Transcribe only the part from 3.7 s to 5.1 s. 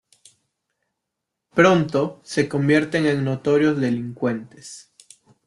delincuentes.